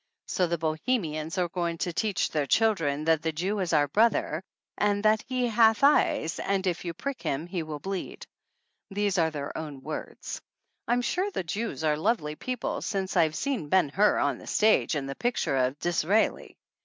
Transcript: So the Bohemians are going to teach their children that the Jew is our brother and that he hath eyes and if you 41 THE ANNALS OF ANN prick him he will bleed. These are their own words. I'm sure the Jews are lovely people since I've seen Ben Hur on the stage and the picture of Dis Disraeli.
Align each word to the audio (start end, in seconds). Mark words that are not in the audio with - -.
So 0.25 0.47
the 0.47 0.57
Bohemians 0.57 1.37
are 1.37 1.47
going 1.47 1.77
to 1.77 1.93
teach 1.93 2.31
their 2.31 2.47
children 2.47 3.03
that 3.05 3.21
the 3.21 3.31
Jew 3.31 3.59
is 3.59 3.71
our 3.71 3.87
brother 3.87 4.41
and 4.75 5.03
that 5.05 5.23
he 5.27 5.45
hath 5.47 5.83
eyes 5.83 6.39
and 6.39 6.65
if 6.65 6.83
you 6.83 6.93
41 6.97 7.03
THE 7.03 7.03
ANNALS 7.03 7.03
OF 7.03 7.03
ANN 7.03 7.03
prick 7.03 7.21
him 7.21 7.51
he 7.51 7.61
will 7.61 7.79
bleed. 7.79 8.27
These 8.89 9.17
are 9.19 9.29
their 9.29 9.55
own 9.55 9.83
words. 9.83 10.41
I'm 10.87 11.03
sure 11.03 11.29
the 11.29 11.43
Jews 11.43 11.83
are 11.83 11.97
lovely 11.97 12.33
people 12.35 12.81
since 12.81 13.15
I've 13.15 13.35
seen 13.35 13.69
Ben 13.69 13.89
Hur 13.89 14.17
on 14.17 14.39
the 14.39 14.47
stage 14.47 14.95
and 14.95 15.07
the 15.07 15.13
picture 15.13 15.55
of 15.55 15.77
Dis 15.77 16.01
Disraeli. 16.01 16.57